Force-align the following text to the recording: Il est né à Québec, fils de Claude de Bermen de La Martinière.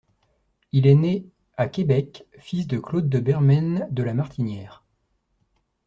Il 0.71 0.87
est 0.87 0.95
né 0.95 1.27
à 1.57 1.67
Québec, 1.67 2.25
fils 2.39 2.65
de 2.65 2.79
Claude 2.79 3.07
de 3.07 3.19
Bermen 3.19 3.87
de 3.91 4.01
La 4.01 4.15
Martinière. 4.15 4.83